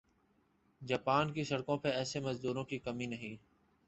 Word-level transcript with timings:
Japan 0.81 1.33
کی 1.33 1.43
سڑکوں 1.43 1.77
پر 1.77 1.89
ایسے 1.89 2.19
مزدوروں 2.19 2.63
کی 2.63 2.79
کمی 2.79 3.05
نہیں 3.05 3.35